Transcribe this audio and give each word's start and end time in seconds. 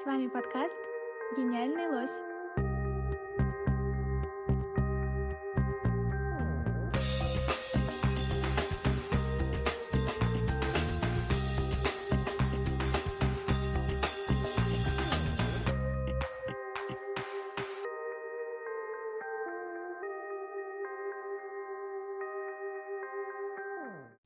С 0.00 0.06
вами 0.06 0.26
подкаст 0.26 0.80
«Гениальный 1.36 1.86
лось». 1.86 2.31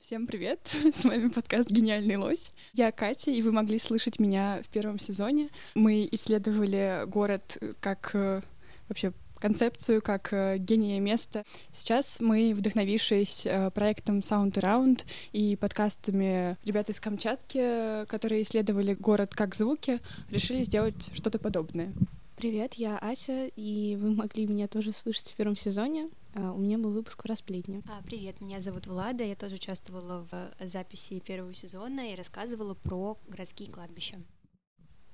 Всем 0.06 0.28
привет! 0.28 0.60
С 0.94 1.04
вами 1.04 1.26
подкаст 1.26 1.68
«Гениальный 1.68 2.14
лось». 2.14 2.52
Я 2.74 2.92
Катя, 2.92 3.32
и 3.32 3.42
вы 3.42 3.50
могли 3.50 3.76
слышать 3.76 4.20
меня 4.20 4.60
в 4.62 4.68
первом 4.68 5.00
сезоне. 5.00 5.48
Мы 5.74 6.08
исследовали 6.12 7.02
город 7.08 7.58
как 7.80 8.10
э, 8.14 8.40
вообще 8.88 9.12
концепцию 9.40 10.00
как 10.00 10.32
э, 10.32 10.58
гения 10.58 11.00
места. 11.00 11.42
Сейчас 11.72 12.20
мы, 12.20 12.54
вдохновившись 12.54 13.46
э, 13.46 13.72
проектом 13.72 14.20
Sound 14.20 14.52
Around 14.52 15.04
и 15.32 15.56
подкастами 15.56 16.56
ребят 16.64 16.88
из 16.88 17.00
Камчатки, 17.00 18.06
которые 18.06 18.42
исследовали 18.42 18.94
город 18.94 19.34
как 19.34 19.56
звуки, 19.56 19.98
решили 20.30 20.62
сделать 20.62 21.10
что-то 21.14 21.40
подобное. 21.40 21.92
Привет, 22.36 22.74
я 22.74 22.98
Ася, 22.98 23.46
и 23.56 23.96
вы 23.96 24.14
могли 24.14 24.46
меня 24.46 24.68
тоже 24.68 24.92
слышать 24.92 25.30
в 25.30 25.34
первом 25.36 25.56
сезоне. 25.56 26.10
А, 26.34 26.52
у 26.52 26.58
меня 26.58 26.76
был 26.76 26.90
выпуск 26.90 27.22
про 27.22 27.34
сплетни. 27.34 27.82
А, 27.88 28.02
привет, 28.02 28.42
меня 28.42 28.60
зовут 28.60 28.86
Влада, 28.86 29.24
я 29.24 29.34
тоже 29.34 29.54
участвовала 29.54 30.28
в 30.30 30.68
записи 30.68 31.18
первого 31.20 31.54
сезона 31.54 32.12
и 32.12 32.14
рассказывала 32.14 32.74
про 32.74 33.16
городские 33.26 33.70
кладбища. 33.72 34.20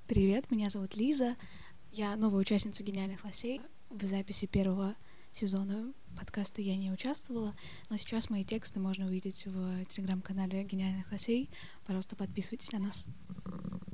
Привет, 0.08 0.50
меня 0.50 0.68
зовут 0.68 0.96
Лиза, 0.96 1.36
я 1.92 2.16
новая 2.16 2.40
участница 2.40 2.82
«Гениальных 2.82 3.24
лосей». 3.24 3.60
В 3.88 4.02
записи 4.02 4.48
первого 4.48 4.96
сезона 5.30 5.92
подкаста 6.18 6.60
я 6.60 6.76
не 6.76 6.90
участвовала, 6.90 7.54
но 7.88 7.98
сейчас 7.98 8.30
мои 8.30 8.42
тексты 8.42 8.80
можно 8.80 9.06
увидеть 9.06 9.46
в 9.46 9.84
телеграм-канале 9.84 10.64
«Гениальных 10.64 11.12
лосей». 11.12 11.50
Пожалуйста, 11.86 12.16
подписывайтесь 12.16 12.72
на 12.72 12.80
нас. 12.80 13.06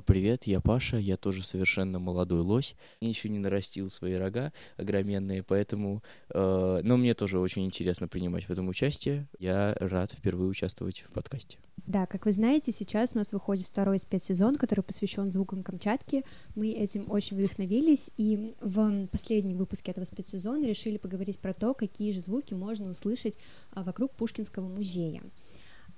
Привет, 0.09 0.47
я 0.47 0.59
Паша, 0.59 0.97
я 0.97 1.17
тоже 1.17 1.43
совершенно 1.43 1.99
молодой 1.99 2.41
лось. 2.41 2.73
Я 2.99 3.09
еще 3.09 3.29
не 3.29 3.37
нарастил 3.37 3.91
свои 3.91 4.15
рога 4.15 4.53
огроменные, 4.75 5.43
поэтому... 5.43 6.01
Э, 6.31 6.81
но 6.83 6.97
мне 6.97 7.13
тоже 7.13 7.37
очень 7.37 7.63
интересно 7.63 8.07
принимать 8.07 8.45
в 8.45 8.49
этом 8.49 8.67
участие. 8.69 9.27
Я 9.37 9.75
рад 9.79 10.13
впервые 10.13 10.49
участвовать 10.49 11.05
в 11.07 11.13
подкасте. 11.13 11.59
Да, 11.85 12.07
как 12.07 12.25
вы 12.25 12.31
знаете, 12.31 12.71
сейчас 12.71 13.13
у 13.13 13.19
нас 13.19 13.31
выходит 13.33 13.67
второй 13.67 13.99
спецсезон, 13.99 14.55
который 14.55 14.81
посвящен 14.81 15.31
звукам 15.31 15.61
Камчатки. 15.61 16.25
Мы 16.55 16.71
этим 16.71 17.11
очень 17.11 17.37
вдохновились, 17.37 18.09
и 18.17 18.55
в 18.61 19.05
последнем 19.11 19.57
выпуске 19.57 19.91
этого 19.91 20.05
спецсезона 20.05 20.65
решили 20.65 20.97
поговорить 20.97 21.37
про 21.37 21.53
то, 21.53 21.75
какие 21.75 22.13
же 22.13 22.21
звуки 22.21 22.55
можно 22.55 22.89
услышать 22.89 23.37
а, 23.73 23.83
вокруг 23.83 24.13
Пушкинского 24.13 24.67
музея. 24.69 25.21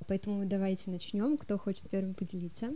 Поэтому 0.06 0.46
давайте 0.46 0.92
начнем. 0.92 1.38
Кто 1.38 1.58
хочет 1.58 1.90
первым 1.90 2.14
поделиться? 2.14 2.72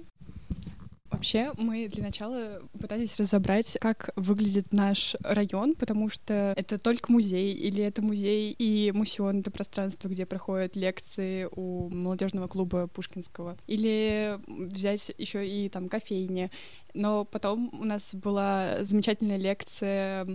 Вообще, 1.15 1.53
мы 1.57 1.87
для 1.87 2.03
начала 2.03 2.61
пытались 2.77 3.17
разобрать, 3.17 3.77
как 3.79 4.09
выглядит 4.17 4.73
наш 4.73 5.15
район, 5.23 5.73
потому 5.73 6.09
что 6.09 6.53
это 6.57 6.77
только 6.77 7.09
музей, 7.09 7.53
или 7.53 7.81
это 7.81 8.01
музей 8.01 8.51
и 8.51 8.91
мусион, 8.91 9.39
это 9.39 9.49
пространство, 9.49 10.09
где 10.09 10.25
проходят 10.25 10.75
лекции 10.75 11.47
у 11.55 11.87
молодежного 11.89 12.49
клуба 12.49 12.87
Пушкинского, 12.87 13.57
или 13.65 14.37
взять 14.45 15.13
еще 15.17 15.47
и 15.47 15.69
там 15.69 15.87
кофейни. 15.87 16.51
Но 16.93 17.23
потом 17.23 17.73
у 17.79 17.85
нас 17.85 18.13
была 18.13 18.83
замечательная 18.83 19.37
лекция 19.37 20.27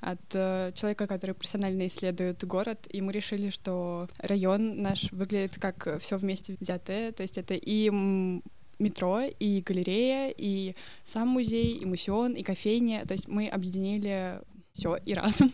от 0.00 0.20
э, 0.34 0.72
человека, 0.74 1.08
который 1.08 1.34
профессионально 1.34 1.88
исследует 1.88 2.44
город, 2.44 2.86
и 2.90 3.00
мы 3.00 3.12
решили, 3.12 3.50
что 3.50 4.08
район 4.18 4.82
наш 4.82 5.10
выглядит 5.10 5.58
как 5.60 6.00
все 6.00 6.16
вместе 6.16 6.56
взятое, 6.60 7.10
то 7.10 7.22
есть 7.22 7.38
это 7.38 7.54
и 7.54 8.40
метро, 8.78 9.22
и 9.22 9.60
галерея, 9.60 10.32
и 10.36 10.74
сам 11.04 11.28
музей, 11.28 11.78
и 11.78 11.84
мусион, 11.84 12.34
и 12.34 12.42
кофейня. 12.42 13.04
То 13.06 13.12
есть 13.12 13.28
мы 13.28 13.48
объединили 13.48 14.40
все 14.72 14.96
и 14.96 15.14
разом. 15.14 15.52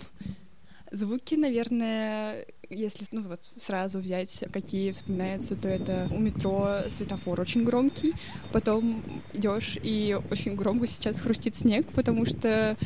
Звуки, 0.90 1.34
наверное, 1.34 2.46
если 2.70 3.04
ну 3.10 3.22
вот 3.22 3.50
сразу 3.56 3.98
взять, 3.98 4.44
какие 4.52 4.92
вспоминаются, 4.92 5.56
то 5.56 5.68
это 5.68 6.08
у 6.12 6.18
метро 6.18 6.82
светофор 6.90 7.40
очень 7.40 7.64
громкий, 7.64 8.12
потом 8.52 9.02
идешь 9.32 9.76
и 9.82 10.16
очень 10.30 10.54
громко 10.54 10.86
сейчас 10.86 11.18
хрустит 11.18 11.56
снег, 11.56 11.86
потому 11.94 12.26
что 12.26 12.76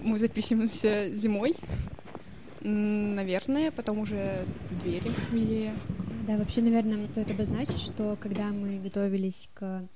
мы 0.00 0.18
записываемся 0.18 1.10
зимой, 1.12 1.56
наверное, 2.62 3.70
потом 3.70 3.98
уже 3.98 4.44
двери 4.82 5.10
в 5.10 5.32
музее. 5.32 5.74
Да, 6.28 6.36
вообще, 6.36 6.60
наверное, 6.60 7.06
стоит 7.06 7.30
обозначить, 7.30 7.80
что 7.80 8.14
когда 8.20 8.48
мы 8.48 8.78
готовились 8.80 9.48
к 9.54 9.88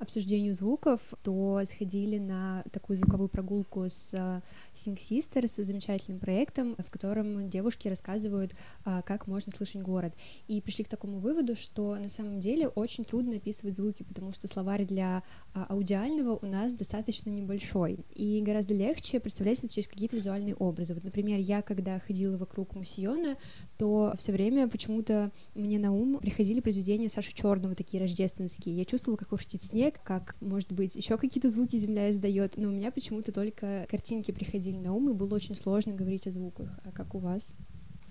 обсуждению 0.00 0.54
звуков, 0.54 1.00
то 1.22 1.62
сходили 1.72 2.18
на 2.18 2.64
такую 2.72 2.96
звуковую 2.96 3.28
прогулку 3.28 3.84
с 3.84 4.10
э, 4.12 4.40
Sing 4.74 4.98
Sisters, 4.98 5.62
замечательным 5.62 6.18
проектом, 6.18 6.74
в 6.78 6.90
котором 6.90 7.48
девушки 7.50 7.88
рассказывают, 7.88 8.54
а, 8.84 9.02
как 9.02 9.26
можно 9.26 9.52
слышать 9.52 9.82
город. 9.82 10.14
И 10.48 10.60
пришли 10.60 10.84
к 10.84 10.88
такому 10.88 11.18
выводу, 11.18 11.54
что 11.54 11.96
на 11.96 12.08
самом 12.08 12.40
деле 12.40 12.68
очень 12.68 13.04
трудно 13.04 13.36
описывать 13.36 13.76
звуки, 13.76 14.02
потому 14.02 14.32
что 14.32 14.46
словарь 14.48 14.86
для 14.86 15.22
а, 15.54 15.66
аудиального 15.68 16.38
у 16.40 16.46
нас 16.46 16.72
достаточно 16.72 17.30
небольшой. 17.30 17.98
И 18.14 18.40
гораздо 18.42 18.74
легче 18.74 19.20
представлять 19.20 19.58
это 19.58 19.72
через 19.72 19.88
какие-то 19.88 20.16
визуальные 20.16 20.54
образы. 20.54 20.94
Вот, 20.94 21.04
например, 21.04 21.38
я, 21.38 21.62
когда 21.62 21.98
ходила 21.98 22.36
вокруг 22.36 22.74
Мусиона, 22.74 23.36
то 23.76 24.14
все 24.18 24.32
время 24.32 24.68
почему-то 24.68 25.30
мне 25.54 25.78
на 25.78 25.92
ум 25.92 26.18
приходили 26.18 26.60
произведения 26.60 27.08
Саши 27.08 27.34
Черного, 27.34 27.74
такие 27.74 28.00
рождественские. 28.00 28.76
Я 28.76 28.84
чувствовала, 28.84 29.16
как 29.16 29.28
хрустит 29.28 29.62
снег, 29.62 29.89
снег, 29.90 30.00
как, 30.04 30.36
может 30.40 30.72
быть, 30.72 30.94
еще 30.94 31.16
какие-то 31.16 31.50
звуки 31.50 31.76
земля 31.76 32.10
издает, 32.10 32.56
но 32.56 32.68
у 32.68 32.72
меня 32.72 32.90
почему-то 32.90 33.32
только 33.32 33.86
картинки 33.90 34.30
приходили 34.30 34.76
на 34.76 34.92
ум, 34.92 35.10
и 35.10 35.14
было 35.14 35.34
очень 35.34 35.54
сложно 35.54 35.94
говорить 35.94 36.26
о 36.26 36.30
звуках. 36.30 36.68
А 36.84 36.92
как 36.92 37.14
у 37.14 37.18
вас? 37.18 37.54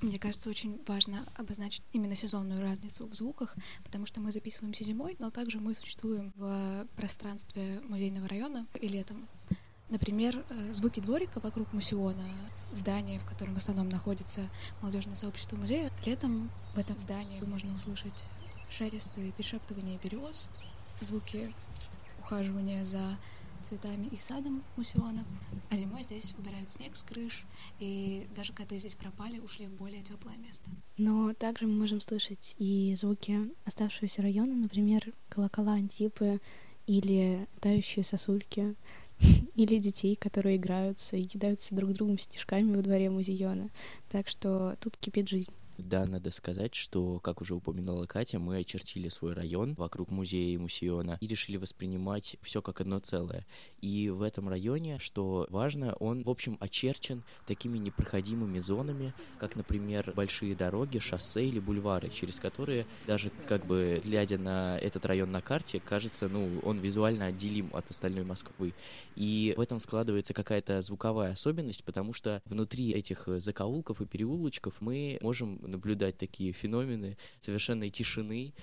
Мне 0.02 0.18
кажется, 0.18 0.50
очень 0.50 0.80
важно 0.88 1.26
обозначить 1.36 1.84
именно 1.92 2.16
сезонную 2.16 2.62
разницу 2.62 3.06
в 3.06 3.14
звуках, 3.14 3.56
потому 3.84 4.06
что 4.06 4.22
мы 4.22 4.32
записываемся 4.32 4.84
зимой, 4.84 5.18
но 5.20 5.30
также 5.30 5.60
мы 5.60 5.74
существуем 5.74 6.32
в 6.38 6.88
пространстве 6.96 7.82
музейного 7.84 8.28
района 8.28 8.66
и 8.80 8.88
летом. 8.88 9.28
Например, 9.90 10.46
э, 10.50 10.74
звуки 10.74 11.00
дворика 11.00 11.40
вокруг 11.40 11.74
мусиона, 11.74 12.24
здания, 12.72 13.20
в 13.20 13.26
котором 13.26 13.56
в 13.56 13.58
основном 13.58 13.90
находится 13.90 14.42
молодежное 14.82 15.16
сообщество 15.16 15.58
музея. 15.58 15.92
Летом 16.06 16.50
в 16.76 16.78
этом 16.78 16.96
здании 16.96 17.42
можно 17.42 17.76
услышать 17.76 18.28
шелест 18.70 19.10
и 19.18 19.32
перешептывание 19.32 20.00
берез, 20.02 20.50
звуки 21.02 21.54
ухаживания 22.20 22.86
за 22.86 23.18
цветами 23.64 24.08
и 24.08 24.18
садом 24.18 24.64
мусиона. 24.78 25.24
А 25.70 25.78
зимой 25.78 26.02
здесь 26.02 26.34
убирают 26.38 26.70
снег 26.70 26.96
с 26.96 27.04
крыш, 27.04 27.46
и 27.80 28.28
даже 28.36 28.54
коты 28.54 28.80
здесь 28.80 28.96
пропали, 28.96 29.40
ушли 29.40 29.68
в 29.68 29.74
более 29.74 30.02
теплое 30.02 30.38
место. 30.38 30.70
Но 30.98 31.34
также 31.34 31.68
мы 31.68 31.74
можем 31.74 32.02
слышать 32.02 32.56
и 32.58 32.96
звуки 33.00 33.40
оставшегося 33.66 34.22
района, 34.22 34.56
например, 34.56 35.14
колокола 35.30 35.74
Антипы 35.74 36.40
или 36.88 37.48
тающие 37.60 38.04
сосульки, 38.04 38.76
или 39.56 39.78
детей, 39.78 40.16
которые 40.16 40.58
играются 40.58 41.18
и 41.18 41.24
кидаются 41.24 41.76
друг 41.76 41.92
другом 41.92 42.18
стишками 42.18 42.76
во 42.76 42.82
дворе 42.82 43.10
музеона. 43.10 43.70
Так 44.10 44.28
что 44.28 44.76
тут 44.80 44.98
кипит 44.98 45.30
жизнь. 45.30 45.54
Да, 45.80 46.06
надо 46.06 46.30
сказать, 46.32 46.76
что, 46.76 47.20
как 47.20 47.40
уже 47.40 47.56
упоминала 47.56 48.06
Катя, 48.06 48.38
мы 48.38 48.58
очертили 48.58 49.08
свой 49.08 49.34
район 49.34 49.76
вокруг 49.76 50.12
музея 50.12 50.54
и 50.54 50.58
мусиона 50.58 51.18
и 51.22 51.28
решили 51.28 51.56
воспринимать 51.56 52.36
все 52.42 52.62
как 52.62 52.82
одно 52.82 53.00
целое. 53.00 53.46
И 53.80 54.10
в 54.10 54.22
этом 54.22 54.50
районе, 54.50 55.00
что 55.00 55.48
важно, 55.50 55.94
он, 55.94 56.24
в 56.24 56.30
общем, 56.30 56.58
очерчен 56.60 57.24
такими 57.48 57.78
непроходимыми 57.78 58.60
зонами, 58.60 59.14
как, 59.38 59.56
например, 59.56 60.12
большие 60.16 60.54
дороги, 60.54 61.00
шоссе 61.00 61.46
или 61.46 61.60
бульвары, 61.60 62.10
через 62.10 62.42
которые 62.42 62.86
даже, 63.08 63.32
как 63.48 63.66
бы, 63.66 64.02
глядя 64.04 64.38
на 64.38 64.78
этот 64.80 65.06
район 65.06 65.32
на 65.32 65.42
карте, 65.42 65.80
кажется, 65.80 66.28
ну, 66.28 66.60
он 66.64 66.80
визуально 66.80 67.28
отделим 67.28 67.70
от 67.72 67.90
остальной 67.90 68.26
Москвы. 68.26 68.74
И 69.16 69.54
в 69.56 69.62
этом 69.62 69.80
складывается 69.80 70.34
какая-то 70.34 70.82
звуковая 70.82 71.32
особенность, 71.32 71.86
потому 71.86 72.12
что 72.12 72.42
внутри 72.46 72.92
этих 72.92 73.30
закоулков 73.38 74.02
и 74.02 74.06
переулочков 74.06 74.82
мы 74.82 75.18
можем 75.22 75.69
наблюдать 75.70 76.18
такие 76.18 76.52
феномены 76.52 77.18
совершенной 77.40 77.90
тишины, 77.90 78.54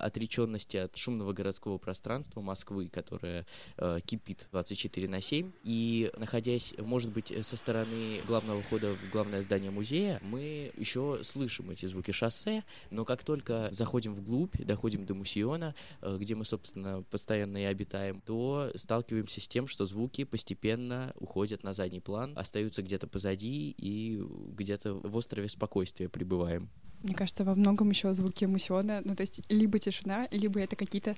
отреченности 0.00 0.76
от 0.76 0.96
шумного 0.96 1.32
городского 1.32 1.78
пространства 1.78 2.40
Москвы, 2.40 2.88
которое 2.88 3.46
э, 3.76 3.98
кипит 4.04 4.48
24 4.50 5.08
на 5.08 5.20
7. 5.20 5.52
И 5.62 6.10
находясь, 6.16 6.74
может 6.78 7.12
быть, 7.12 7.32
со 7.44 7.56
стороны 7.56 8.20
главного 8.26 8.62
входа 8.62 8.94
в 8.94 9.10
главное 9.10 9.42
здание 9.42 9.70
музея, 9.70 10.20
мы 10.22 10.72
еще 10.76 11.20
слышим 11.22 11.70
эти 11.70 11.86
звуки 11.86 12.10
шоссе, 12.10 12.64
но 12.90 13.04
как 13.04 13.24
только 13.24 13.68
заходим 13.72 14.14
вглубь, 14.14 14.56
доходим 14.58 15.06
до 15.06 15.14
Мусиона, 15.14 15.74
э, 16.00 16.16
где 16.18 16.34
мы, 16.34 16.44
собственно, 16.44 17.02
постоянно 17.10 17.58
и 17.58 17.64
обитаем, 17.64 18.20
то 18.20 18.70
сталкиваемся 18.74 19.40
с 19.40 19.48
тем, 19.48 19.66
что 19.66 19.84
звуки 19.84 20.24
постепенно 20.24 21.12
уходят 21.16 21.62
на 21.62 21.72
задний 21.72 22.00
план, 22.00 22.32
остаются 22.36 22.82
где-то 22.82 23.06
позади 23.06 23.74
и 23.76 24.20
где-то 24.56 24.94
в 24.94 25.16
острове 25.16 25.48
спокойствия 25.48 26.08
пребываем. 26.38 26.68
Мне 27.02 27.14
кажется, 27.14 27.44
во 27.44 27.54
многом 27.54 27.90
еще 27.90 28.12
звуки 28.12 28.44
Мусиона, 28.44 29.02
ну 29.04 29.14
то 29.14 29.20
есть 29.20 29.40
либо 29.48 29.78
тишина, 29.78 30.26
либо 30.32 30.58
это 30.60 30.74
какие-то 30.74 31.14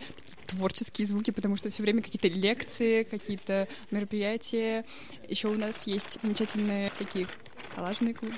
творческие 0.47 1.07
звуки, 1.07 1.31
потому 1.31 1.57
что 1.57 1.71
все 1.71 1.83
время 1.83 2.03
какие-то 2.03 2.29
лекции, 2.29 3.03
какие-то 3.03 3.67
мероприятия. 3.91 4.85
Еще 5.27 5.49
у 5.49 5.57
нас 5.57 5.87
есть 5.87 6.21
замечательные 6.21 6.91
такие 6.99 7.27
коллажные 7.75 8.13
клубы 8.13 8.37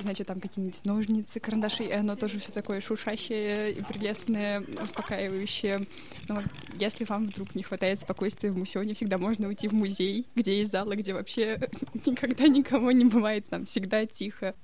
значит, 0.00 0.26
там 0.26 0.40
какие-нибудь 0.40 0.84
ножницы, 0.84 1.40
карандаши, 1.40 1.84
и 1.84 1.92
оно 1.92 2.16
тоже 2.16 2.38
все 2.38 2.52
такое 2.52 2.80
шушащее 2.80 3.72
и 3.72 3.82
прелестное, 3.82 4.64
успокаивающее. 4.82 5.80
Но 6.28 6.42
если 6.78 7.04
вам 7.04 7.26
вдруг 7.26 7.54
не 7.54 7.62
хватает 7.62 8.00
спокойствия 8.00 8.50
в 8.50 8.58
мусионе, 8.58 8.94
всегда 8.94 9.18
можно 9.18 9.48
уйти 9.48 9.68
в 9.68 9.72
музей, 9.72 10.26
где 10.34 10.58
есть 10.58 10.72
залы, 10.72 10.96
где 10.96 11.14
вообще 11.14 11.68
никогда 12.06 12.48
никого 12.48 12.92
не 12.92 13.04
бывает, 13.04 13.46
там 13.48 13.66
всегда 13.66 14.06
тихо. 14.06 14.54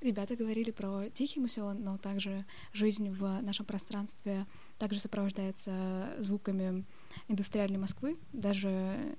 Ребята 0.00 0.36
говорили 0.36 0.70
про 0.70 1.08
тихий 1.10 1.40
мусион, 1.40 1.82
но 1.82 1.98
также 1.98 2.44
жизнь 2.72 3.10
в 3.10 3.40
нашем 3.42 3.66
пространстве 3.66 4.46
также 4.78 5.00
сопровождается 5.00 6.14
звуками 6.18 6.84
индустриальной 7.28 7.78
Москвы, 7.78 8.16
даже 8.32 9.16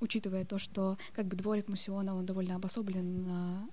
учитывая 0.00 0.44
то, 0.44 0.58
что 0.58 0.96
как 1.12 1.26
бы 1.26 1.36
дворик 1.36 1.68
мусиона, 1.68 2.14
он 2.14 2.26
довольно 2.26 2.56
обособлен 2.56 3.70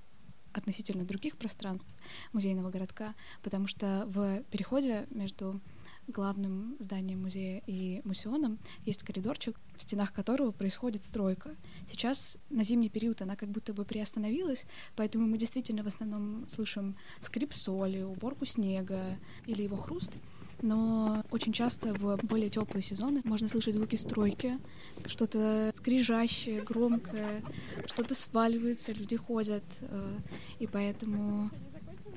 относительно 0.58 1.06
других 1.06 1.38
пространств 1.38 1.96
музейного 2.34 2.70
городка, 2.70 3.16
потому 3.44 3.68
что 3.68 4.06
в 4.08 4.44
переходе 4.52 5.08
между 5.10 5.62
главным 6.08 6.78
зданием 6.80 7.22
музея 7.22 7.62
и 7.68 8.02
мусеоном 8.06 8.60
есть 8.86 9.04
коридорчик, 9.04 9.60
в 9.76 9.84
стенах 9.84 10.14
которого 10.14 10.52
происходит 10.52 11.04
стройка. 11.04 11.56
Сейчас 11.90 12.38
на 12.50 12.64
зимний 12.64 12.90
период 12.90 13.22
она 13.22 13.36
как 13.36 13.50
будто 13.50 13.74
бы 13.74 13.84
приостановилась, 13.84 14.66
поэтому 14.96 15.28
мы 15.28 15.38
действительно 15.38 15.84
в 15.84 15.88
основном 15.88 16.48
слышим 16.50 16.96
скрип 17.22 17.54
соли, 17.54 18.02
уборку 18.02 18.46
снега 18.46 19.18
или 19.46 19.64
его 19.64 19.76
хруст 19.76 20.14
но 20.62 21.24
очень 21.32 21.54
часто 21.54 21.94
в 21.94 22.18
более 22.24 22.50
теплые 22.50 22.82
сезоны 22.82 23.22
можно 23.24 23.48
слышать 23.48 23.76
звуки 23.76 23.96
стройки, 23.96 24.60
что-то 25.06 25.72
скрижащее, 25.76 26.62
громкое, 26.62 27.44
что-то 27.86 28.16
сваливается, 28.16 28.92
люди 28.92 29.16
ходят, 29.16 29.64
э, 29.82 30.18
и 30.60 30.68
поэтому 30.68 31.50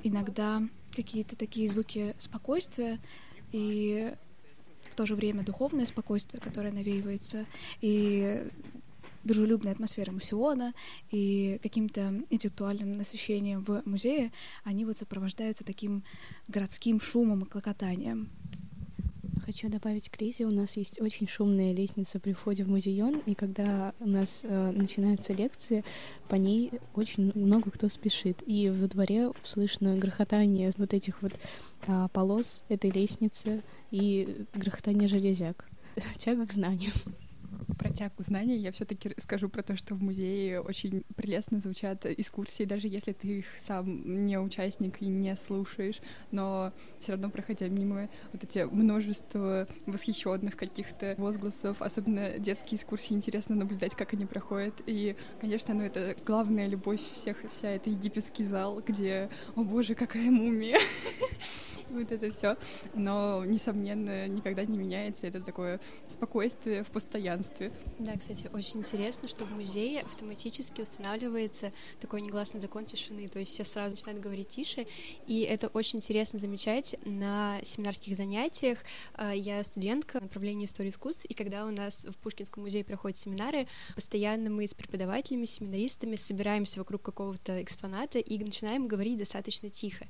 иногда 0.03 0.61
какие-то 0.91 1.35
такие 1.35 1.69
звуки 1.69 2.15
спокойствия 2.17 2.99
и 3.51 4.13
в 4.89 4.95
то 4.95 5.05
же 5.05 5.15
время 5.15 5.43
духовное 5.43 5.85
спокойствие, 5.85 6.41
которое 6.41 6.71
навеивается, 6.71 7.45
и 7.79 8.49
дружелюбная 9.23 9.73
атмосфера 9.73 10.11
мусиона 10.11 10.73
и 11.09 11.59
каким-то 11.61 12.23
интеллектуальным 12.29 12.93
насыщением 12.93 13.63
в 13.63 13.81
музее, 13.85 14.31
они 14.63 14.85
вот 14.85 14.97
сопровождаются 14.97 15.63
таким 15.63 16.03
городским 16.47 16.99
шумом 16.99 17.43
и 17.43 17.45
клокотанием. 17.45 18.29
Хочу 19.45 19.69
добавить 19.69 20.09
к 20.09 20.21
Лизе, 20.21 20.45
у 20.45 20.51
нас 20.51 20.77
есть 20.77 21.01
очень 21.01 21.27
шумная 21.27 21.73
лестница 21.73 22.19
при 22.19 22.31
входе 22.31 22.63
в 22.63 22.69
музеон, 22.69 23.21
и 23.25 23.33
когда 23.33 23.93
у 23.99 24.07
нас 24.07 24.41
э, 24.43 24.71
начинаются 24.71 25.33
лекции, 25.33 25.83
по 26.29 26.35
ней 26.35 26.71
очень 26.93 27.31
много 27.33 27.71
кто 27.71 27.89
спешит. 27.89 28.43
И 28.45 28.69
во 28.69 28.87
дворе 28.87 29.31
слышно 29.43 29.97
грохотание 29.97 30.71
вот 30.77 30.93
этих 30.93 31.21
вот 31.23 31.33
э, 31.87 32.07
полос 32.13 32.63
этой 32.69 32.91
лестницы 32.91 33.63
и 33.89 34.45
грохотание 34.53 35.07
железяк. 35.07 35.67
Тяга 36.17 36.45
к 36.45 36.53
знанию 36.53 36.91
про 37.77 37.89
тягу 37.89 38.23
знаний 38.23 38.57
я 38.57 38.71
все-таки 38.71 39.13
скажу 39.17 39.49
про 39.49 39.63
то, 39.63 39.75
что 39.75 39.95
в 39.95 40.01
музее 40.01 40.61
очень 40.61 41.03
прелестно 41.15 41.59
звучат 41.59 42.05
экскурсии, 42.05 42.63
даже 42.63 42.87
если 42.87 43.13
ты 43.13 43.39
их 43.39 43.45
сам 43.65 44.25
не 44.25 44.39
участник 44.39 45.01
и 45.01 45.07
не 45.07 45.35
слушаешь, 45.35 46.01
но 46.31 46.73
все 46.99 47.13
равно 47.13 47.29
проходя 47.29 47.67
мимо 47.67 48.09
вот 48.31 48.43
эти 48.43 48.63
множество 48.63 49.67
восхищенных 49.85 50.55
каких-то 50.55 51.15
возгласов, 51.17 51.81
особенно 51.81 52.39
детские 52.39 52.77
экскурсии, 52.77 53.13
интересно 53.13 53.55
наблюдать, 53.55 53.95
как 53.95 54.13
они 54.13 54.25
проходят. 54.25 54.81
И, 54.85 55.15
конечно, 55.39 55.73
ну 55.73 55.83
это 55.83 56.15
главная 56.25 56.67
любовь 56.67 57.01
всех, 57.13 57.43
вся 57.51 57.69
это 57.69 57.89
египетский 57.89 58.45
зал, 58.45 58.81
где, 58.85 59.29
о 59.55 59.63
боже, 59.63 59.95
какая 59.95 60.29
мумия! 60.31 60.79
вот 61.91 62.11
это 62.11 62.31
все. 62.31 62.57
Но, 62.93 63.43
несомненно, 63.45 64.27
никогда 64.27 64.65
не 64.65 64.77
меняется. 64.77 65.27
Это 65.27 65.41
такое 65.41 65.79
спокойствие 66.07 66.83
в 66.83 66.87
постоянстве. 66.87 67.71
Да, 67.99 68.17
кстати, 68.17 68.49
очень 68.53 68.79
интересно, 68.79 69.27
что 69.27 69.45
в 69.45 69.51
музее 69.51 70.01
автоматически 70.01 70.81
устанавливается 70.81 71.71
такой 71.99 72.21
негласный 72.21 72.59
закон 72.59 72.85
тишины. 72.85 73.27
То 73.27 73.39
есть 73.39 73.51
все 73.51 73.63
сразу 73.63 73.95
начинают 73.95 74.21
говорить 74.21 74.49
тише. 74.49 74.87
И 75.27 75.41
это 75.41 75.67
очень 75.67 75.99
интересно 75.99 76.39
замечать 76.39 76.95
на 77.05 77.59
семинарских 77.63 78.15
занятиях. 78.15 78.79
А, 79.13 79.33
я 79.33 79.63
студентка 79.63 80.19
направления 80.19 80.65
истории 80.65 80.89
искусств, 80.89 81.25
и 81.25 81.33
когда 81.33 81.65
у 81.65 81.71
нас 81.71 82.05
в 82.05 82.17
Пушкинском 82.17 82.63
музее 82.63 82.83
проходят 82.83 83.17
семинары, 83.17 83.67
постоянно 83.95 84.49
мы 84.49 84.67
с 84.67 84.73
преподавателями, 84.73 85.45
семинаристами 85.45 86.15
собираемся 86.15 86.79
вокруг 86.79 87.01
какого-то 87.01 87.61
экспоната 87.61 88.19
и 88.19 88.37
начинаем 88.37 88.87
говорить 88.87 89.17
достаточно 89.17 89.69
тихо. 89.69 90.05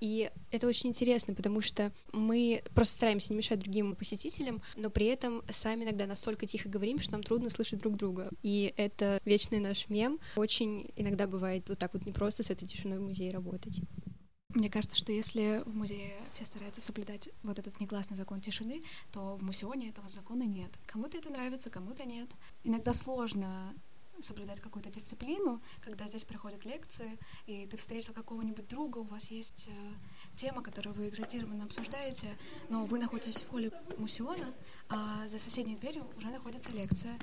И 0.00 0.30
это 0.50 0.66
очень 0.66 0.88
интересно, 0.88 1.34
потому 1.34 1.60
что 1.60 1.92
мы 2.12 2.62
просто 2.74 2.94
стараемся 2.94 3.32
не 3.32 3.36
мешать 3.36 3.60
другим 3.60 3.94
посетителям, 3.94 4.62
но 4.76 4.90
при 4.90 5.06
этом 5.06 5.42
сами 5.50 5.84
иногда 5.84 6.06
настолько 6.06 6.46
тихо 6.46 6.68
говорим, 6.68 6.98
что 6.98 7.12
нам 7.12 7.22
трудно 7.22 7.50
слышать 7.50 7.80
друг 7.80 7.96
друга. 7.96 8.30
И 8.42 8.72
это 8.76 9.20
вечный 9.24 9.60
наш 9.60 9.88
мем. 9.88 10.18
Очень 10.36 10.90
иногда 10.96 11.26
бывает 11.26 11.68
вот 11.68 11.78
так 11.78 11.92
вот 11.92 12.06
непросто 12.06 12.42
с 12.42 12.50
этой 12.50 12.66
тишиной 12.66 12.98
в 12.98 13.02
музее 13.02 13.30
работать. 13.32 13.80
Мне 14.54 14.68
кажется, 14.68 14.96
что 14.96 15.12
если 15.12 15.62
в 15.64 15.76
музее 15.76 16.16
все 16.34 16.44
стараются 16.44 16.80
соблюдать 16.80 17.28
вот 17.44 17.58
этот 17.60 17.78
негласный 17.78 18.16
закон 18.16 18.40
тишины, 18.40 18.82
то 19.12 19.36
в 19.36 19.42
мусионе 19.44 19.90
этого 19.90 20.08
закона 20.08 20.42
нет. 20.42 20.70
Кому-то 20.86 21.18
это 21.18 21.30
нравится, 21.30 21.70
кому-то 21.70 22.04
нет. 22.04 22.28
Иногда 22.64 22.92
сложно 22.92 23.72
соблюдать 24.22 24.60
какую-то 24.60 24.90
дисциплину, 24.90 25.60
когда 25.80 26.06
здесь 26.06 26.24
проходят 26.24 26.64
лекции, 26.64 27.18
и 27.46 27.66
ты 27.66 27.76
встретил 27.76 28.12
какого-нибудь 28.12 28.68
друга, 28.68 28.98
у 28.98 29.04
вас 29.04 29.30
есть 29.30 29.68
э, 29.68 30.36
тема, 30.36 30.62
которую 30.62 30.94
вы 30.94 31.08
экзальтированно 31.08 31.64
обсуждаете, 31.64 32.36
но 32.68 32.84
вы 32.86 32.98
находитесь 32.98 33.42
в 33.42 33.48
холле 33.48 33.72
мусиона, 33.98 34.54
а 34.88 35.26
за 35.28 35.38
соседней 35.38 35.76
дверью 35.76 36.06
уже 36.16 36.28
находится 36.28 36.72
лекция. 36.72 37.18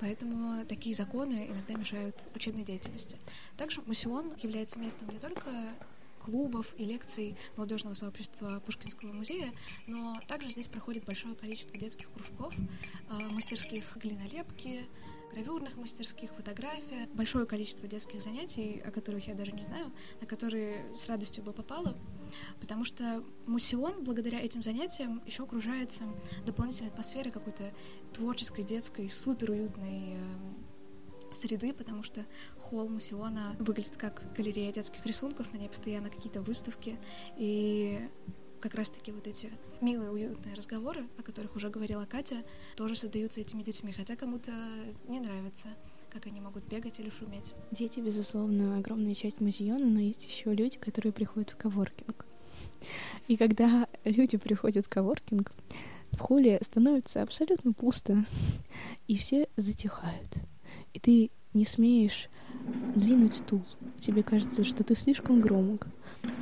Поэтому 0.00 0.64
такие 0.66 0.94
законы 0.94 1.48
иногда 1.48 1.74
мешают 1.74 2.16
учебной 2.34 2.64
деятельности. 2.64 3.18
Также 3.56 3.82
мусион 3.82 4.34
является 4.42 4.78
местом 4.78 5.08
не 5.08 5.18
только 5.18 5.50
клубов 6.18 6.74
и 6.76 6.84
лекций 6.84 7.36
молодежного 7.56 7.94
сообщества 7.94 8.60
Пушкинского 8.66 9.12
музея, 9.12 9.52
но 9.86 10.14
также 10.26 10.50
здесь 10.50 10.66
проходит 10.66 11.04
большое 11.06 11.34
количество 11.34 11.76
детских 11.78 12.10
кружков, 12.12 12.54
э, 12.56 13.18
мастерских 13.30 13.96
глинолепки, 13.96 14.86
гравюрных 15.32 15.76
мастерских, 15.76 16.32
фотография, 16.34 17.08
большое 17.14 17.46
количество 17.46 17.86
детских 17.86 18.20
занятий, 18.20 18.82
о 18.84 18.90
которых 18.90 19.28
я 19.28 19.34
даже 19.34 19.52
не 19.52 19.64
знаю, 19.64 19.92
на 20.20 20.26
которые 20.26 20.94
с 20.94 21.08
радостью 21.08 21.44
бы 21.44 21.52
попала, 21.52 21.96
потому 22.60 22.84
что 22.84 23.22
мусион 23.46 24.04
благодаря 24.04 24.40
этим 24.40 24.62
занятиям 24.62 25.22
еще 25.26 25.44
окружается 25.44 26.04
дополнительной 26.44 26.90
атмосферой 26.90 27.30
какой-то 27.30 27.72
творческой, 28.12 28.64
детской, 28.64 29.08
супер 29.08 29.50
уютной 29.50 30.14
эм, 30.14 30.66
среды, 31.34 31.72
потому 31.72 32.02
что 32.02 32.24
холл 32.58 32.88
Мусиона 32.88 33.54
выглядит 33.58 33.96
как 33.96 34.32
галерея 34.34 34.72
детских 34.72 35.04
рисунков, 35.06 35.52
на 35.52 35.58
ней 35.58 35.68
постоянно 35.68 36.10
какие-то 36.10 36.42
выставки, 36.42 36.98
и 37.36 38.08
как 38.60 38.74
раз-таки 38.74 39.12
вот 39.12 39.26
эти 39.26 39.50
милые, 39.80 40.10
уютные 40.10 40.54
разговоры, 40.54 41.06
о 41.18 41.22
которых 41.22 41.56
уже 41.56 41.70
говорила 41.70 42.04
Катя, 42.04 42.44
тоже 42.76 42.96
создаются 42.96 43.40
этими 43.40 43.62
детьми, 43.62 43.92
хотя 43.92 44.16
кому-то 44.16 44.52
не 45.06 45.20
нравится 45.20 45.68
как 46.10 46.26
они 46.26 46.40
могут 46.40 46.64
бегать 46.64 47.00
или 47.00 47.10
шуметь. 47.10 47.54
Дети, 47.70 48.00
безусловно, 48.00 48.78
огромная 48.78 49.14
часть 49.14 49.40
музеона, 49.40 49.86
но 49.86 50.00
есть 50.00 50.26
еще 50.26 50.54
люди, 50.54 50.78
которые 50.78 51.12
приходят 51.12 51.50
в 51.50 51.56
коворкинг. 51.56 52.26
И 53.26 53.36
когда 53.36 53.86
люди 54.04 54.38
приходят 54.38 54.86
в 54.86 54.88
коворкинг, 54.88 55.52
в 56.12 56.18
холле 56.18 56.58
становится 56.62 57.22
абсолютно 57.22 57.72
пусто, 57.72 58.24
и 59.06 59.16
все 59.16 59.48
затихают. 59.56 60.38
И 60.94 61.00
ты 61.00 61.30
не 61.58 61.64
смеешь 61.64 62.28
двинуть 62.94 63.34
стул, 63.34 63.62
тебе 63.98 64.22
кажется, 64.22 64.64
что 64.64 64.84
ты 64.84 64.94
слишком 64.94 65.40
громок. 65.40 65.88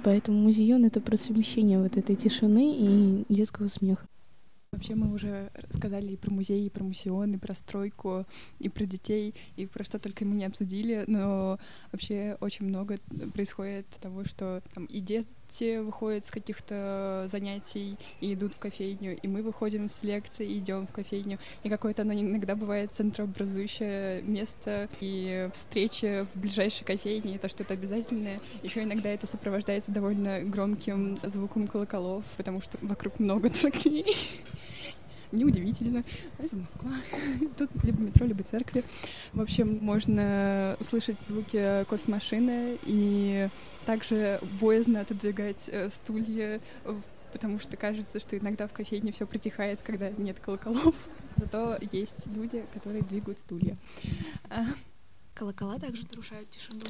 Поэтому 0.05 0.39
музеон— 0.39 0.85
это 0.87 1.01
про 1.01 1.17
совмещение 1.17 1.81
вот 1.81 1.97
этой 1.97 2.17
тишины 2.17 2.77
и 2.77 3.25
детского 3.29 3.67
смеха. 3.69 4.07
Вообще 4.73 4.95
мы 4.95 5.13
уже 5.15 5.51
сказали 5.71 6.13
и 6.13 6.17
про 6.17 6.31
музей, 6.31 6.67
и 6.67 6.71
про 6.71 6.85
мусион, 6.85 7.35
и 7.35 7.39
про 7.39 7.55
стройку, 7.55 8.27
и 8.59 8.69
про 8.69 8.85
детей, 8.85 9.35
и 9.57 9.67
про 9.67 9.85
что 9.85 9.99
только 9.99 10.27
мы 10.27 10.37
не 10.37 10.45
обсудили, 10.45 11.05
но 11.07 11.59
вообще 11.93 12.37
очень 12.41 12.67
много 12.67 12.99
происходит 13.33 13.87
того, 14.03 14.25
что 14.25 14.63
там 14.75 14.85
и 14.85 15.01
дети 15.51 15.79
выходят 15.79 16.25
с 16.25 16.31
каких-то 16.31 17.29
занятий 17.31 17.97
и 18.21 18.35
идут 18.35 18.53
в 18.53 18.59
кофейню, 18.59 19.17
и 19.17 19.29
мы 19.29 19.43
выходим 19.43 19.89
с 19.89 20.03
лекции 20.03 20.47
и 20.47 20.59
идем 20.59 20.87
в 20.87 20.93
кофейню, 20.93 21.39
и 21.63 21.69
какое-то 21.69 22.03
оно 22.03 22.15
иногда 22.15 22.55
бывает 22.55 22.93
центрообразующее 22.93 24.23
место, 24.23 24.89
и 25.01 25.49
встречи 25.55 26.27
в 26.35 26.41
ближайшей 26.41 26.85
кофейне, 26.85 27.37
это 27.37 27.49
что-то 27.49 27.75
обязательное. 27.75 28.41
Еще 28.63 28.83
иногда 28.83 29.09
это 29.09 29.27
сопровождается 29.27 29.91
довольно 29.91 30.41
громким 30.41 31.19
звуком 31.23 31.67
колоколов, 31.67 32.25
потому 32.37 32.61
что 32.61 32.79
вокруг 32.83 33.19
много 33.19 33.49
церквей 33.49 34.17
неудивительно. 35.37 36.03
Это 36.39 36.57
Москва. 36.57 36.93
Тут 37.59 37.71
либо 37.85 38.03
метро, 38.03 38.27
либо 38.27 38.43
церкви. 38.43 38.83
В 39.33 39.41
общем, 39.41 39.79
можно 39.81 40.77
услышать 40.81 41.21
звуки 41.21 41.85
кофемашины 41.89 42.79
и 42.83 43.49
также 43.85 44.41
боязно 44.61 45.01
отодвигать 45.01 45.69
э, 45.69 45.91
стулья, 45.91 46.61
потому 47.33 47.61
что 47.61 47.77
кажется, 47.77 48.19
что 48.19 48.37
иногда 48.37 48.67
в 48.67 48.73
кофейне 48.73 49.13
все 49.13 49.27
протихает, 49.27 49.81
когда 49.83 50.11
нет 50.11 50.39
колоколов. 50.41 50.95
Зато 51.37 51.77
есть 51.93 52.15
люди, 52.27 52.65
которые 52.75 53.03
двигают 53.03 53.39
стулья. 53.41 53.77
Колокола 55.37 55.79
также 55.79 56.07
нарушают 56.09 56.49
тишину 56.49 56.81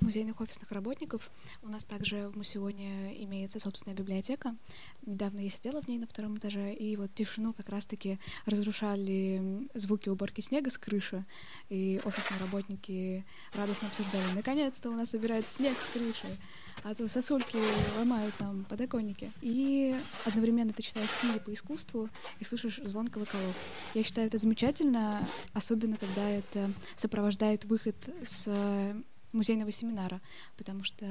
музейных 0.00 0.40
офисных 0.40 0.72
работников. 0.72 1.30
У 1.62 1.68
нас 1.68 1.84
также 1.84 2.30
в 2.30 2.36
Мусионе 2.38 3.22
имеется 3.24 3.60
собственная 3.60 3.94
библиотека. 3.94 4.56
Недавно 5.04 5.40
я 5.40 5.50
сидела 5.50 5.82
в 5.82 5.88
ней 5.88 5.98
на 5.98 6.06
втором 6.06 6.38
этаже, 6.38 6.72
и 6.72 6.96
вот 6.96 7.14
тишину 7.14 7.52
как 7.52 7.68
раз-таки 7.68 8.18
разрушали 8.46 9.68
звуки 9.74 10.08
уборки 10.08 10.40
снега 10.40 10.70
с 10.70 10.78
крыши, 10.78 11.26
и 11.68 12.00
офисные 12.02 12.40
работники 12.40 13.26
радостно 13.52 13.88
обсуждали, 13.88 14.36
наконец-то 14.36 14.88
у 14.88 14.94
нас 14.94 15.10
собирается 15.10 15.52
снег 15.52 15.76
с 15.76 15.92
крыши 15.92 16.38
а 16.82 16.94
то 16.94 17.06
сосульки 17.08 17.58
ломают 17.98 18.34
там 18.36 18.64
подоконники. 18.64 19.30
И 19.40 19.96
одновременно 20.24 20.72
ты 20.72 20.82
читаешь 20.82 21.10
книги 21.20 21.38
по 21.38 21.52
искусству 21.52 22.08
и 22.40 22.44
слышишь 22.44 22.80
звон 22.84 23.08
колоколов. 23.08 23.56
Я 23.94 24.02
считаю 24.02 24.26
это 24.26 24.38
замечательно, 24.38 25.26
особенно 25.52 25.96
когда 25.96 26.28
это 26.28 26.70
сопровождает 26.96 27.64
выход 27.64 27.96
с 28.22 28.94
музейного 29.32 29.70
семинара, 29.70 30.20
потому 30.56 30.84
что 30.84 31.06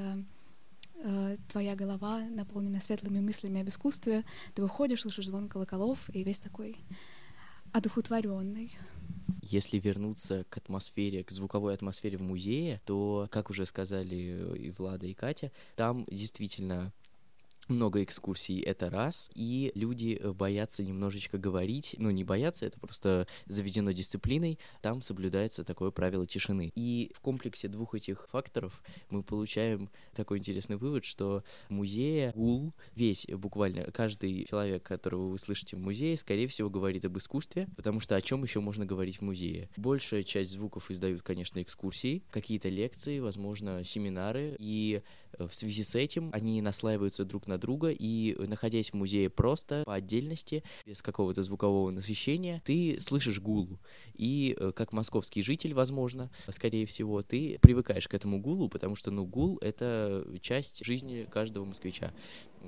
э, 0.94 1.36
твоя 1.48 1.74
голова 1.74 2.20
наполнена 2.20 2.80
светлыми 2.80 3.20
мыслями 3.20 3.62
об 3.62 3.68
искусстве, 3.68 4.24
ты 4.54 4.62
выходишь, 4.62 5.02
слышишь 5.02 5.26
звон 5.26 5.48
колоколов, 5.48 6.08
и 6.14 6.22
весь 6.22 6.40
такой 6.40 6.76
одухотворенный. 7.72 8.76
Если 9.42 9.78
вернуться 9.78 10.44
к 10.48 10.56
атмосфере, 10.56 11.24
к 11.24 11.30
звуковой 11.30 11.74
атмосфере 11.74 12.16
в 12.16 12.22
музее, 12.22 12.80
то, 12.86 13.28
как 13.30 13.50
уже 13.50 13.66
сказали 13.66 14.56
и 14.56 14.70
Влада, 14.70 15.06
и 15.06 15.14
Катя, 15.14 15.50
там 15.76 16.04
действительно 16.10 16.92
много 17.68 18.02
экскурсий, 18.02 18.60
это 18.60 18.90
раз, 18.90 19.30
и 19.34 19.72
люди 19.74 20.18
э, 20.20 20.32
боятся 20.32 20.82
немножечко 20.82 21.38
говорить, 21.38 21.94
ну, 21.98 22.10
не 22.10 22.24
боятся, 22.24 22.66
это 22.66 22.78
просто 22.78 23.26
заведено 23.46 23.92
дисциплиной, 23.92 24.58
там 24.80 25.02
соблюдается 25.02 25.64
такое 25.64 25.90
правило 25.90 26.26
тишины. 26.26 26.72
И 26.74 27.12
в 27.14 27.20
комплексе 27.20 27.68
двух 27.68 27.94
этих 27.94 28.26
факторов 28.30 28.82
мы 29.10 29.22
получаем 29.22 29.90
такой 30.14 30.38
интересный 30.38 30.76
вывод, 30.76 31.04
что 31.04 31.44
в 31.68 31.72
музее 31.72 32.32
гул, 32.34 32.74
весь 32.94 33.26
буквально, 33.26 33.90
каждый 33.92 34.44
человек, 34.44 34.82
которого 34.82 35.28
вы 35.28 35.38
слышите 35.38 35.76
в 35.76 35.80
музее, 35.80 36.16
скорее 36.16 36.46
всего, 36.48 36.68
говорит 36.68 37.04
об 37.04 37.16
искусстве, 37.16 37.68
потому 37.76 38.00
что 38.00 38.16
о 38.16 38.20
чем 38.20 38.42
еще 38.42 38.60
можно 38.60 38.84
говорить 38.84 39.18
в 39.18 39.22
музее? 39.22 39.68
Большая 39.76 40.22
часть 40.22 40.50
звуков 40.50 40.90
издают, 40.90 41.22
конечно, 41.22 41.62
экскурсии, 41.62 42.22
какие-то 42.30 42.68
лекции, 42.68 43.20
возможно, 43.20 43.84
семинары, 43.84 44.56
и 44.58 45.02
э, 45.02 45.21
в 45.38 45.52
связи 45.54 45.82
с 45.82 45.94
этим 45.94 46.30
они 46.32 46.60
наслаиваются 46.62 47.24
друг 47.24 47.46
на 47.46 47.58
друга, 47.58 47.90
и 47.90 48.34
находясь 48.38 48.90
в 48.90 48.94
музее 48.94 49.30
просто, 49.30 49.82
по 49.84 49.94
отдельности, 49.94 50.62
без 50.86 51.02
какого-то 51.02 51.42
звукового 51.42 51.90
насыщения, 51.90 52.62
ты 52.64 52.98
слышишь 53.00 53.40
гул. 53.40 53.78
И 54.14 54.56
э, 54.58 54.72
как 54.74 54.92
московский 54.92 55.42
житель, 55.42 55.74
возможно, 55.74 56.30
скорее 56.50 56.86
всего, 56.86 57.22
ты 57.22 57.58
привыкаешь 57.60 58.08
к 58.08 58.14
этому 58.14 58.40
гулу, 58.40 58.68
потому 58.68 58.96
что, 58.96 59.10
ну, 59.10 59.24
гул— 59.24 59.58
это 59.60 60.26
часть 60.40 60.84
жизни 60.84 61.26
каждого 61.30 61.64
москвича, 61.64 62.12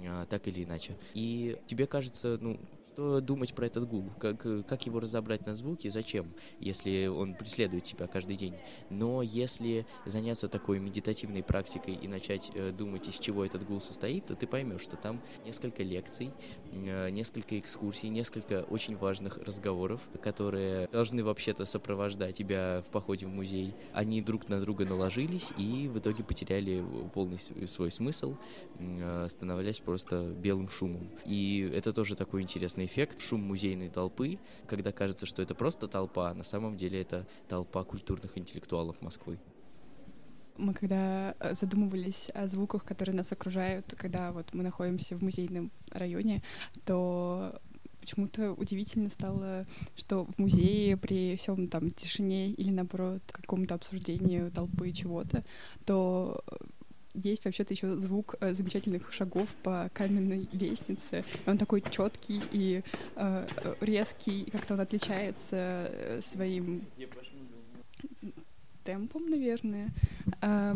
а, 0.06 0.26
так 0.26 0.48
или 0.48 0.64
иначе. 0.64 0.96
И 1.14 1.56
тебе 1.66 1.86
кажется, 1.86 2.38
ну, 2.40 2.58
что 2.94 3.20
думать 3.20 3.54
про 3.54 3.66
этот 3.66 3.88
гул, 3.88 4.08
как, 4.20 4.46
как 4.66 4.86
его 4.86 5.00
разобрать 5.00 5.46
на 5.46 5.56
звуки, 5.56 5.88
зачем, 5.88 6.32
если 6.60 7.06
он 7.06 7.34
преследует 7.34 7.82
тебя 7.82 8.06
каждый 8.06 8.36
день. 8.36 8.54
Но 8.88 9.20
если 9.20 9.84
заняться 10.06 10.48
такой 10.48 10.78
медитативной 10.78 11.42
практикой 11.42 11.94
и 11.94 12.06
начать 12.06 12.52
э, 12.54 12.70
думать, 12.70 13.08
из 13.08 13.18
чего 13.18 13.44
этот 13.44 13.66
гул 13.66 13.80
состоит, 13.80 14.26
то 14.26 14.36
ты 14.36 14.46
поймешь, 14.46 14.82
что 14.82 14.96
там 14.96 15.20
несколько 15.44 15.82
лекций, 15.82 16.30
э, 16.70 17.10
несколько 17.10 17.58
экскурсий, 17.58 18.10
несколько 18.10 18.62
очень 18.62 18.96
важных 18.96 19.38
разговоров, 19.38 20.00
которые 20.22 20.86
должны 20.92 21.24
вообще-то 21.24 21.64
сопровождать 21.64 22.36
тебя 22.36 22.84
в 22.86 22.92
походе 22.92 23.26
в 23.26 23.30
музей. 23.30 23.74
Они 23.92 24.22
друг 24.22 24.48
на 24.48 24.60
друга 24.60 24.84
наложились 24.84 25.52
и 25.58 25.88
в 25.88 25.98
итоге 25.98 26.22
потеряли 26.22 26.84
полный 27.12 27.40
свой 27.40 27.90
смысл, 27.90 28.36
э, 28.78 29.26
становясь 29.28 29.80
просто 29.80 30.26
белым 30.28 30.68
шумом. 30.68 31.10
И 31.26 31.68
это 31.74 31.92
тоже 31.92 32.14
такой 32.14 32.42
интересный 32.42 32.83
эффект, 32.84 33.20
шум 33.20 33.42
музейной 33.42 33.88
толпы, 33.88 34.38
когда 34.66 34.92
кажется, 34.92 35.26
что 35.26 35.42
это 35.42 35.54
просто 35.54 35.88
толпа, 35.88 36.30
а 36.30 36.34
на 36.34 36.44
самом 36.44 36.76
деле 36.76 37.00
это 37.00 37.26
толпа 37.48 37.84
культурных 37.84 38.38
интеллектуалов 38.38 39.02
Москвы. 39.02 39.38
Мы 40.56 40.72
когда 40.72 41.34
э, 41.40 41.54
задумывались 41.54 42.30
о 42.32 42.46
звуках, 42.46 42.84
которые 42.84 43.16
нас 43.16 43.32
окружают, 43.32 43.92
когда 43.96 44.30
вот 44.30 44.54
мы 44.54 44.62
находимся 44.62 45.16
в 45.16 45.22
музейном 45.22 45.72
районе, 45.90 46.42
то 46.84 47.60
почему-то 48.04 48.52
удивительно 48.52 49.08
стало, 49.08 49.66
что 49.96 50.26
в 50.26 50.38
музее 50.38 50.96
при 50.98 51.36
всем 51.36 51.68
там 51.68 51.90
тишине 51.90 52.50
или 52.50 52.70
наоборот 52.70 53.22
какому-то 53.32 53.74
обсуждению 53.74 54.52
толпы 54.52 54.92
чего-то, 54.92 55.42
то 55.86 56.44
есть 57.14 57.44
вообще-то 57.44 57.74
еще 57.74 57.96
звук 57.96 58.34
э, 58.40 58.52
замечательных 58.52 59.12
шагов 59.12 59.48
по 59.62 59.90
каменной 59.94 60.48
лестнице. 60.52 61.24
Он 61.46 61.58
такой 61.58 61.80
четкий 61.80 62.42
и 62.50 62.82
э, 63.16 63.46
резкий, 63.80 64.44
как-то 64.50 64.74
он 64.74 64.80
отличается 64.80 65.52
э, 65.52 66.20
своим 66.32 66.82
темпом, 68.84 69.30
наверное. 69.30 69.88
Э, 70.42 70.74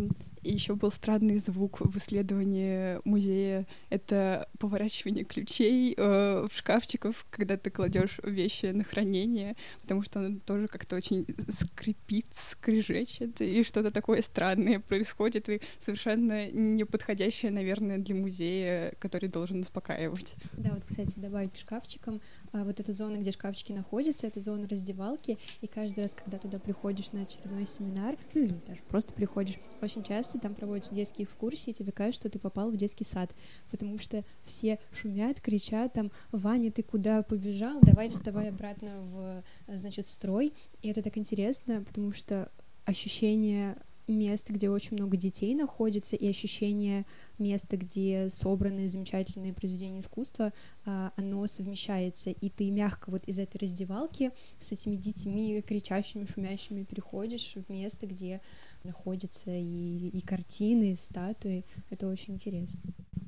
и 0.48 0.54
еще 0.54 0.74
был 0.74 0.90
странный 0.90 1.38
звук 1.38 1.80
в 1.80 1.98
исследовании 1.98 3.00
музея. 3.04 3.66
Это 3.90 4.48
поворачивание 4.58 5.24
ключей 5.24 5.94
э, 5.94 6.46
в 6.50 6.56
шкафчиков, 6.56 7.26
когда 7.30 7.58
ты 7.58 7.70
кладешь 7.70 8.18
вещи 8.22 8.66
на 8.66 8.82
хранение, 8.82 9.56
потому 9.82 10.02
что 10.02 10.20
он 10.20 10.40
тоже 10.40 10.66
как-то 10.66 10.96
очень 10.96 11.26
скрипит, 11.60 12.26
скрежечет, 12.50 13.42
и 13.42 13.62
что-то 13.62 13.90
такое 13.90 14.22
странное 14.22 14.80
происходит, 14.80 15.50
и 15.50 15.60
совершенно 15.84 16.50
неподходящее, 16.50 17.50
наверное, 17.50 17.98
для 17.98 18.14
музея, 18.14 18.94
который 18.98 19.28
должен 19.28 19.60
успокаивать. 19.60 20.32
Да, 20.54 20.70
вот, 20.70 20.84
кстати, 20.88 21.18
добавить 21.18 21.52
к 21.52 21.58
шкафчикам, 21.58 22.22
а, 22.52 22.64
вот 22.64 22.80
эта 22.80 22.92
зона, 22.92 23.18
где 23.18 23.32
шкафчики 23.32 23.72
находятся, 23.72 24.26
это 24.26 24.40
зона 24.40 24.66
раздевалки, 24.66 25.38
и 25.60 25.66
каждый 25.66 26.00
раз, 26.00 26.14
когда 26.14 26.38
туда 26.38 26.58
приходишь 26.58 27.12
на 27.12 27.22
очередной 27.22 27.66
семинар, 27.66 28.16
ну 28.32 28.40
или 28.40 28.54
даже 28.66 28.80
просто 28.88 29.12
приходишь, 29.12 29.56
очень 29.82 30.02
часто 30.02 30.37
часто 30.38 30.40
там 30.40 30.54
проводятся 30.54 30.94
детские 30.94 31.24
экскурсии, 31.24 31.72
тебе 31.72 31.92
кажется, 31.92 32.20
что 32.20 32.30
ты 32.30 32.38
попал 32.38 32.70
в 32.70 32.76
детский 32.76 33.04
сад, 33.04 33.30
потому 33.70 33.98
что 33.98 34.24
все 34.44 34.78
шумят, 34.92 35.40
кричат 35.40 35.92
там, 35.92 36.10
Ваня, 36.32 36.70
ты 36.70 36.82
куда 36.82 37.22
побежал, 37.22 37.80
давай 37.82 38.08
вставай 38.08 38.48
обратно 38.48 39.00
в, 39.00 39.42
значит, 39.68 40.06
в 40.06 40.10
строй, 40.10 40.52
и 40.82 40.88
это 40.88 41.02
так 41.02 41.18
интересно, 41.18 41.82
потому 41.86 42.12
что 42.12 42.50
ощущение 42.84 43.76
мест, 44.08 44.48
где 44.48 44.70
очень 44.70 44.96
много 44.96 45.16
детей 45.16 45.54
находится, 45.54 46.16
и 46.16 46.28
ощущение 46.28 47.04
места, 47.38 47.76
где 47.76 48.30
собраны 48.30 48.88
замечательные 48.88 49.52
произведения 49.52 50.00
искусства, 50.00 50.52
а, 50.84 51.12
оно 51.16 51.46
совмещается, 51.46 52.30
и 52.30 52.48
ты 52.48 52.70
мягко 52.70 53.10
вот 53.10 53.24
из 53.28 53.38
этой 53.38 53.58
раздевалки 53.58 54.32
с 54.60 54.72
этими 54.72 54.96
детьми 54.96 55.62
кричащими, 55.62 56.26
шумящими 56.26 56.84
переходишь 56.84 57.54
в 57.54 57.70
место, 57.70 58.06
где 58.06 58.40
находятся 58.88 59.50
и, 59.50 60.08
и 60.08 60.20
картины, 60.22 60.92
и 60.92 60.96
статуи. 60.96 61.64
Это 61.90 62.08
очень 62.08 62.34
интересно. 62.34 62.80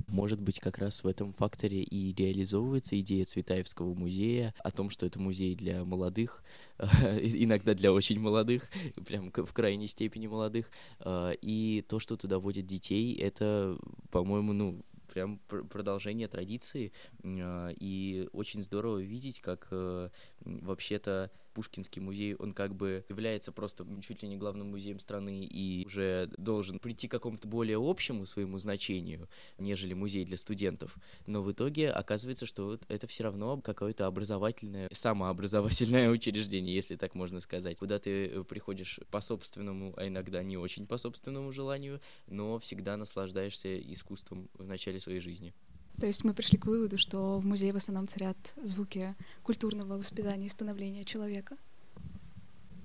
Может 0.08 0.40
быть, 0.40 0.58
как 0.58 0.78
раз 0.78 1.04
в 1.04 1.06
этом 1.06 1.32
факторе 1.32 1.82
и 1.82 2.12
реализовывается 2.12 2.98
идея 2.98 3.24
Цветаевского 3.24 3.94
музея 3.94 4.52
о 4.58 4.70
том, 4.72 4.90
что 4.90 5.06
это 5.06 5.20
музей 5.20 5.54
для 5.54 5.84
молодых, 5.84 6.42
иногда 6.78 7.74
для 7.74 7.92
очень 7.92 8.18
молодых, 8.18 8.68
прям 9.06 9.30
в 9.30 9.52
крайней 9.52 9.86
степени 9.86 10.26
молодых, 10.26 10.70
а, 10.98 11.30
и 11.30 11.84
то, 11.88 12.00
что 12.00 12.16
туда 12.16 12.40
водят 12.40 12.66
детей, 12.66 13.14
это, 13.14 13.78
по-моему, 14.10 14.52
ну, 14.52 14.82
прям 15.12 15.38
продолжение 15.48 16.26
традиции, 16.26 16.92
а, 17.22 17.70
и 17.78 18.28
очень 18.32 18.62
здорово 18.62 18.98
видеть, 18.98 19.40
как 19.40 19.68
э, 19.70 20.08
вообще-то 20.40 21.30
Пушкинский 21.52 22.00
музей, 22.00 22.34
он 22.34 22.52
как 22.52 22.74
бы 22.74 23.04
является 23.08 23.52
просто 23.52 23.86
чуть 24.02 24.22
ли 24.22 24.28
не 24.28 24.36
главным 24.36 24.70
музеем 24.70 24.98
страны 24.98 25.44
и 25.44 25.84
уже 25.86 26.30
должен 26.36 26.78
прийти 26.78 27.08
к 27.08 27.10
какому-то 27.10 27.48
более 27.48 27.78
общему 27.80 28.26
своему 28.26 28.58
значению, 28.58 29.28
нежели 29.58 29.94
музей 29.94 30.24
для 30.24 30.36
студентов. 30.36 30.96
Но 31.26 31.42
в 31.42 31.52
итоге 31.52 31.90
оказывается, 31.90 32.46
что 32.46 32.78
это 32.88 33.06
все 33.06 33.24
равно 33.24 33.60
какое-то 33.60 34.06
образовательное, 34.06 34.88
самообразовательное 34.92 36.10
учреждение, 36.10 36.74
если 36.74 36.96
так 36.96 37.14
можно 37.14 37.40
сказать, 37.40 37.78
куда 37.78 37.98
ты 37.98 38.26
э, 38.26 38.44
приходишь 38.44 39.00
по 39.10 39.20
собственному, 39.20 39.94
а 39.96 40.06
иногда 40.06 40.42
не 40.42 40.56
очень 40.56 40.86
по 40.86 40.98
собственному 40.98 41.52
желанию, 41.52 42.00
но 42.26 42.58
всегда 42.58 42.96
наслаждаешься 42.96 43.78
искусством 43.80 44.48
в 44.54 44.66
начале 44.66 45.00
своей 45.00 45.20
жизни. 45.20 45.54
То 46.00 46.06
есть 46.06 46.24
мы 46.24 46.32
пришли 46.32 46.56
к 46.56 46.64
выводу, 46.64 46.96
что 46.96 47.38
в 47.38 47.44
музее 47.44 47.74
в 47.74 47.76
основном 47.76 48.08
царят 48.08 48.38
звуки 48.62 49.14
культурного 49.42 49.98
воспитания 49.98 50.46
и 50.46 50.48
становления 50.48 51.04
человека. 51.04 51.58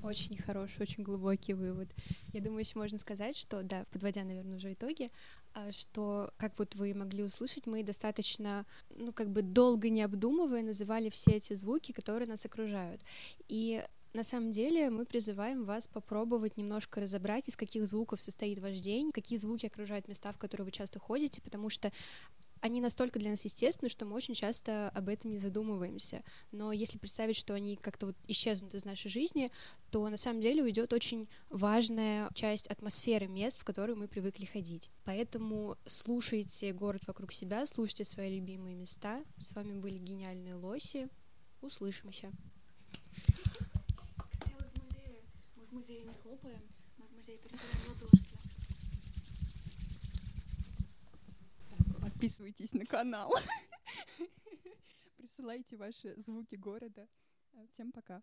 Очень 0.04 0.38
хороший, 0.38 0.82
очень 0.82 1.02
глубокий 1.02 1.54
вывод. 1.54 1.88
Я 2.34 2.42
думаю, 2.42 2.60
еще 2.60 2.78
можно 2.78 3.00
сказать, 3.00 3.38
что, 3.38 3.64
да, 3.64 3.86
подводя, 3.92 4.26
наверное, 4.26 4.58
уже 4.58 4.74
итоги, 4.74 5.10
а, 5.54 5.72
что, 5.72 6.30
как 6.38 6.60
вот 6.60 6.76
вы 6.76 6.94
могли 6.94 7.24
услышать, 7.24 7.66
мы 7.66 7.84
достаточно, 7.84 8.66
ну, 8.90 9.14
как 9.14 9.30
бы 9.30 9.42
долго 9.42 9.88
не 9.90 10.02
обдумывая, 10.02 10.62
называли 10.62 11.10
все 11.10 11.32
эти 11.32 11.54
звуки, 11.56 11.94
которые 11.94 12.28
нас 12.28 12.46
окружают. 12.46 13.02
И 13.48 13.82
на 14.14 14.24
самом 14.24 14.52
деле 14.52 14.90
мы 14.90 15.06
призываем 15.06 15.64
вас 15.64 15.88
попробовать 15.88 16.58
немножко 16.58 17.02
разобрать, 17.02 17.48
из 17.48 17.56
каких 17.56 17.88
звуков 17.88 18.20
состоит 18.20 18.60
ваш 18.60 18.80
день, 18.80 19.12
какие 19.12 19.40
звуки 19.40 19.66
окружают 19.66 20.08
места, 20.08 20.32
в 20.34 20.38
которые 20.38 20.66
вы 20.66 20.72
часто 20.72 21.00
ходите, 21.00 21.42
потому 21.42 21.70
что 21.70 21.92
они 22.66 22.82
настолько 22.82 23.20
для 23.20 23.30
нас 23.30 23.46
естественны, 23.46 23.90
что 23.90 24.06
мы 24.06 24.16
очень 24.16 24.34
часто 24.34 24.90
об 24.90 25.08
этом 25.08 25.30
не 25.30 25.38
задумываемся. 25.38 26.24
Но 26.52 26.72
если 26.72 26.98
представить, 26.98 27.36
что 27.36 27.54
они 27.54 27.76
как-то 27.76 28.08
вот 28.08 28.16
исчезнут 28.28 28.74
из 28.74 28.86
нашей 28.86 29.10
жизни, 29.10 29.52
то 29.92 30.10
на 30.10 30.18
самом 30.18 30.42
деле 30.42 30.64
уйдет 30.64 30.92
очень 30.92 31.30
важная 31.52 32.28
часть 32.34 32.66
атмосферы 32.66 33.28
мест, 33.28 33.60
в 33.60 33.64
которые 33.64 33.96
мы 33.96 34.08
привыкли 34.08 34.46
ходить. 34.46 34.90
Поэтому 35.04 35.78
слушайте 35.86 36.74
город 36.74 37.04
вокруг 37.06 37.32
себя, 37.34 37.68
слушайте 37.68 38.04
свои 38.04 38.36
любимые 38.36 38.76
места. 38.76 39.24
С 39.38 39.54
вами 39.54 39.80
были 39.80 40.00
гениальные 40.00 40.56
лоси. 40.56 41.08
Услышимся. 41.62 42.32
Мы 45.56 45.66
в 45.68 45.72
музее 45.72 46.04
не 46.04 46.14
хлопаем, 46.16 46.64
мы 46.98 47.06
в 47.06 47.12
музее 47.12 47.38
переставляем 47.38 47.90
ладошки. 47.90 48.25
Подписывайтесь 52.26 52.74
на 52.74 52.86
канал. 52.86 53.34
Присылайте 55.18 55.78
ваши 55.78 56.16
звуки 56.22 56.56
города. 56.56 57.08
Всем 57.74 57.92
пока. 57.92 58.22